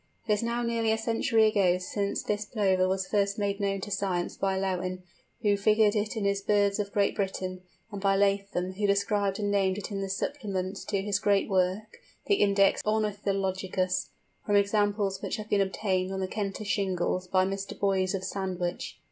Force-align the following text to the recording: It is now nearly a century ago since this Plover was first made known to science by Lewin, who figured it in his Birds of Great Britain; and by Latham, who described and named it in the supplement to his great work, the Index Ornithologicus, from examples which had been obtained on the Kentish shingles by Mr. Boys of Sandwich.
It 0.27 0.33
is 0.33 0.41
now 0.41 0.63
nearly 0.63 0.91
a 0.91 0.97
century 0.97 1.45
ago 1.45 1.77
since 1.77 2.23
this 2.23 2.43
Plover 2.43 2.87
was 2.87 3.05
first 3.05 3.37
made 3.37 3.59
known 3.59 3.81
to 3.81 3.91
science 3.91 4.35
by 4.35 4.57
Lewin, 4.57 5.03
who 5.43 5.55
figured 5.55 5.95
it 5.95 6.17
in 6.17 6.25
his 6.25 6.41
Birds 6.41 6.79
of 6.79 6.91
Great 6.91 7.15
Britain; 7.15 7.61
and 7.91 8.01
by 8.01 8.15
Latham, 8.15 8.73
who 8.73 8.87
described 8.87 9.37
and 9.37 9.51
named 9.51 9.77
it 9.77 9.91
in 9.91 10.01
the 10.01 10.09
supplement 10.09 10.77
to 10.87 11.03
his 11.03 11.19
great 11.19 11.47
work, 11.51 11.99
the 12.25 12.33
Index 12.41 12.81
Ornithologicus, 12.83 14.09
from 14.43 14.55
examples 14.55 15.21
which 15.21 15.35
had 15.35 15.49
been 15.49 15.61
obtained 15.61 16.11
on 16.11 16.19
the 16.19 16.27
Kentish 16.27 16.67
shingles 16.69 17.27
by 17.27 17.45
Mr. 17.45 17.79
Boys 17.79 18.15
of 18.15 18.23
Sandwich. 18.23 18.97